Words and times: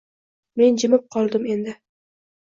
Men 0.61 0.79
jimib 0.83 1.03
qoldim 1.15 1.45
endi. 1.57 1.75